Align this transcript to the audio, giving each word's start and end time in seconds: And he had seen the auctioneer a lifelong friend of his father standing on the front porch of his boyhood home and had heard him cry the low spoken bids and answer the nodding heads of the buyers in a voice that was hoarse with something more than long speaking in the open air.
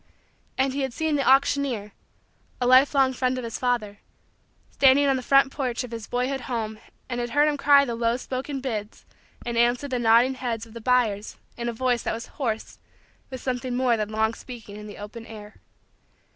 And 0.57 0.73
he 0.73 0.81
had 0.81 0.93
seen 0.93 1.15
the 1.15 1.29
auctioneer 1.29 1.91
a 2.59 2.65
lifelong 2.65 3.13
friend 3.13 3.37
of 3.37 3.43
his 3.43 3.59
father 3.59 3.99
standing 4.71 5.05
on 5.05 5.15
the 5.15 5.21
front 5.21 5.51
porch 5.51 5.83
of 5.83 5.91
his 5.91 6.07
boyhood 6.07 6.41
home 6.41 6.79
and 7.07 7.19
had 7.19 7.29
heard 7.29 7.47
him 7.47 7.55
cry 7.55 7.85
the 7.85 7.93
low 7.93 8.17
spoken 8.17 8.61
bids 8.61 9.05
and 9.45 9.59
answer 9.59 9.87
the 9.87 9.99
nodding 9.99 10.33
heads 10.33 10.65
of 10.65 10.73
the 10.73 10.81
buyers 10.81 11.37
in 11.55 11.69
a 11.69 11.71
voice 11.71 12.01
that 12.01 12.15
was 12.15 12.25
hoarse 12.41 12.79
with 13.29 13.41
something 13.41 13.75
more 13.75 13.95
than 13.95 14.09
long 14.09 14.33
speaking 14.33 14.75
in 14.75 14.87
the 14.87 14.97
open 14.97 15.23
air. 15.27 15.57